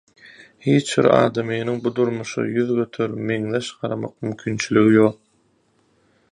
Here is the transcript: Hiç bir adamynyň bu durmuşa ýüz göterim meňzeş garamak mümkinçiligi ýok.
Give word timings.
Hiç 0.67 0.87
bir 0.99 1.09
adamynyň 1.17 1.83
bu 1.83 1.91
durmuşa 1.99 2.47
ýüz 2.55 2.73
göterim 2.79 3.21
meňzeş 3.33 3.69
garamak 3.83 4.27
mümkinçiligi 4.27 4.99
ýok. 5.01 5.21